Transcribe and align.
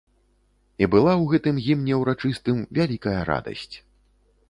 І 0.83 0.87
была 0.95 1.11
ў 1.17 1.23
гэтым 1.35 1.55
гімне 1.67 2.01
ўрачыстым 2.01 2.67
вялікая 2.81 3.19
радасць. 3.33 3.73